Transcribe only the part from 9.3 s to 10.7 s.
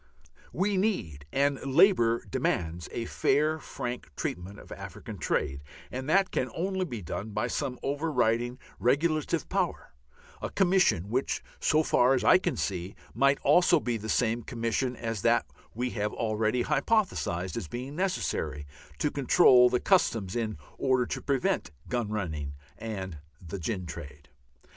power, a